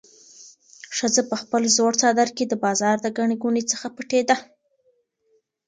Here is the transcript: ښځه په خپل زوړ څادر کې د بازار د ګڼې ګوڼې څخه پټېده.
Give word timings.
ښځه 0.97 1.21
په 1.29 1.35
خپل 1.41 1.61
زوړ 1.75 1.93
څادر 2.01 2.29
کې 2.37 2.45
د 2.47 2.53
بازار 2.65 2.95
د 3.01 3.07
ګڼې 3.17 3.35
ګوڼې 3.43 3.63
څخه 3.71 3.87
پټېده. 3.95 4.35